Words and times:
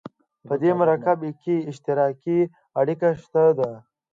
په 0.47 0.53
دې 0.61 0.71
مرکب 0.81 1.19
کې 1.41 1.55
اشتراکي 1.69 2.39
اړیکه 2.79 3.09
شته 3.21 3.43
ده. 3.57 3.71